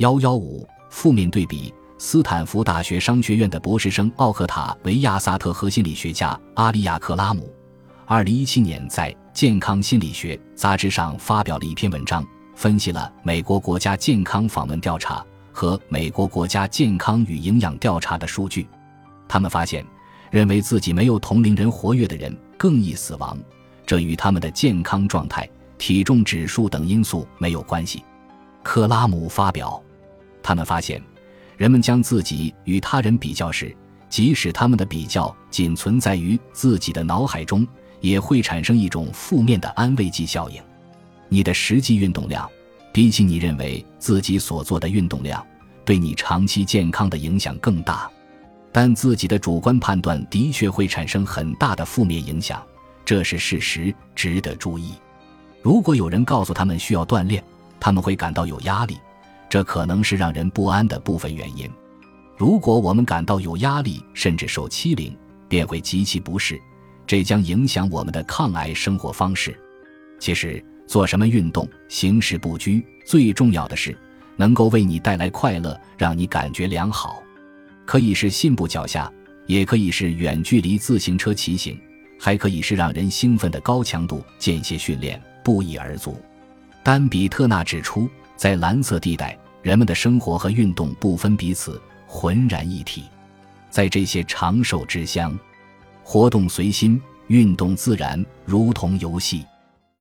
[0.00, 7.52] 幺幺五负面对比：斯坦福大学商学院的博士生奥克塔维亚·萨特和心理学家阿利亚·克拉姆，
[8.06, 18.66] 二零一七年在《健康心理学》杂志上发表了一篇文章，分析了美国国家健康访问调查和美国国家健康与营养调查的数据。
[19.28, 19.84] 他们发现，
[20.30, 23.36] 认为自己没有同龄人活跃的人更易死亡，
[23.84, 25.46] 这与他们的健康状态、
[25.76, 28.02] 体重指数等因素没有关系。
[28.62, 29.78] 克拉姆发表。
[30.42, 31.02] 他们发现，
[31.56, 33.74] 人们将自己与他人比较时，
[34.08, 37.66] 即使他们的比较仅存在于自己的脑海中，
[38.00, 40.60] 也会产生一种负面的安慰剂效应。
[41.28, 42.48] 你的实际运动量，
[42.92, 45.46] 比起你认为自己所做的运动量，
[45.84, 48.10] 对你长期健康的影响更大。
[48.72, 52.62] 但自己的主观判断的确会产生很大的负面影响，
[53.04, 54.94] 这是事实，值得注意。
[55.60, 57.44] 如果有人告诉他们需要锻炼，
[57.78, 58.96] 他们会感到有压力。
[59.50, 61.68] 这可能是让人不安的部分原因。
[62.38, 65.14] 如果我们感到有压力，甚至受欺凌，
[65.48, 66.58] 便会极其不适，
[67.04, 69.58] 这将影响我们的抗癌生活方式。
[70.20, 73.98] 其实，做什么运动，行事不拘，最重要的是
[74.36, 77.20] 能够为你带来快乐，让你感觉良好。
[77.84, 79.12] 可以是信步脚下，
[79.46, 81.76] 也可以是远距离自行车骑行，
[82.20, 86.16] 还可以是让人兴奋的高强度间歇训练，不一而足。
[86.84, 88.08] 丹比特纳指出。
[88.36, 93.04] 在蓝色地带，人们的生活和运动不分彼此，浑然一体。
[93.68, 95.38] 在这些长寿之乡，
[96.02, 99.44] 活动随心，运动自然，如同游戏。